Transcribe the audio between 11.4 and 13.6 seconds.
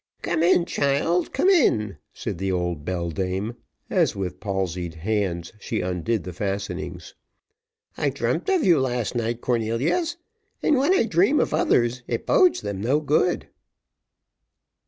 others it bodes them no good."